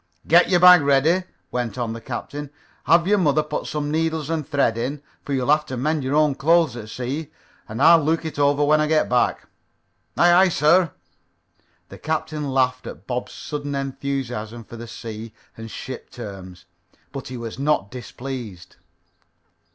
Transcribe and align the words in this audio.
"Get 0.27 0.49
your 0.49 0.59
bag 0.59 0.81
ready," 0.81 1.25
went 1.51 1.77
on 1.77 1.93
the 1.93 2.01
captain, 2.01 2.49
"have 2.85 3.05
your 3.07 3.19
mother 3.19 3.43
put 3.43 3.67
some 3.67 3.91
needles 3.91 4.31
and 4.31 4.49
thread 4.49 4.75
in, 4.75 5.03
for 5.23 5.31
you'll 5.31 5.51
have 5.51 5.67
to 5.67 5.77
mend 5.77 6.03
your 6.03 6.15
own 6.15 6.33
clothes 6.33 6.75
at 6.75 6.89
sea, 6.89 7.29
and 7.69 7.79
I'll 7.79 8.03
look 8.03 8.25
it 8.25 8.39
over 8.39 8.65
when 8.65 8.81
I 8.81 8.87
get 8.87 9.07
back." 9.07 9.47
"Aye, 10.17 10.33
aye, 10.33 10.49
sir." 10.49 10.91
The 11.89 11.99
captain 11.99 12.49
laughed 12.49 12.87
at 12.87 13.05
Bob's 13.05 13.33
sudden 13.33 13.75
enthusiasm 13.75 14.63
for 14.63 14.75
the 14.75 14.87
sea 14.87 15.35
and 15.55 15.69
ship 15.69 16.09
terms, 16.09 16.65
but 17.11 17.27
he 17.27 17.37
was 17.37 17.59
not 17.59 17.91
displeased. 17.91 18.77